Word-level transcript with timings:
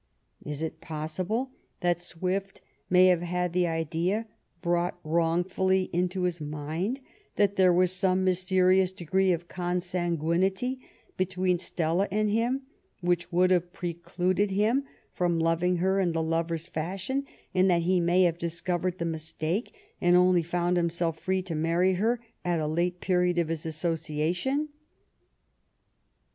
Is 0.43 0.63
it 0.63 0.81
possible 0.81 1.51
that 1.81 1.99
Swift 1.99 2.61
may 2.89 3.05
have 3.05 3.21
had 3.21 3.53
the 3.53 3.67
idea 3.67 4.25
brought 4.59 4.99
wrongfully 5.03 5.91
into 5.93 6.23
his 6.23 6.41
mind 6.41 7.01
that 7.35 7.55
there 7.55 7.71
was 7.71 7.91
some 7.91 8.23
mysterious 8.23 8.91
degree 8.91 9.31
of 9.31 9.47
consanguinity 9.47 10.79
between 11.17 11.59
Stella 11.59 12.07
and 12.09 12.31
him 12.31 12.63
which 13.01 13.31
would 13.31 13.51
have 13.51 13.73
precluded 13.73 14.49
him 14.49 14.85
from 15.13 15.37
loving 15.39 15.75
her 15.75 15.99
in 15.99 16.13
the 16.13 16.23
lover's 16.23 16.65
fashion, 16.65 17.27
and 17.53 17.69
that 17.69 17.83
he 17.83 17.99
may 17.99 18.23
have 18.23 18.39
discovered 18.39 18.97
the 18.97 19.05
mistake, 19.05 19.71
and 20.01 20.15
only 20.15 20.41
found 20.41 20.77
himself 20.77 21.19
free 21.19 21.43
to 21.43 21.53
marry 21.53 21.93
her 21.93 22.19
at 22.43 22.59
a 22.59 22.65
late 22.65 23.01
period 23.01 23.37
of 23.37 23.45
their 23.49 23.55
asso 23.69 23.93
ciation? 23.93 24.69